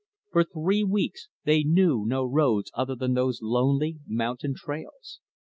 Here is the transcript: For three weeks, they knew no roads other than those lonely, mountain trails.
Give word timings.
For 0.31 0.43
three 0.43 0.83
weeks, 0.83 1.29
they 1.45 1.61
knew 1.63 2.05
no 2.07 2.25
roads 2.25 2.71
other 2.73 2.95
than 2.95 3.13
those 3.13 3.39
lonely, 3.43 3.99
mountain 4.07 4.55
trails. 4.55 5.19